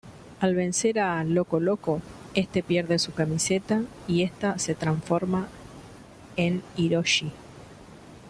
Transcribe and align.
Al 0.39 0.55
vencer 0.55 0.97
a 0.97 1.23
Loco-Loco 1.23 2.01
este 2.33 2.63
pierde 2.63 2.97
su 2.97 3.13
camiseta 3.13 3.83
y 4.07 4.23
esta 4.23 4.57
se 4.57 4.73
transforma 4.73 5.47
en 6.37 6.63
Hiroshi. 6.75 7.31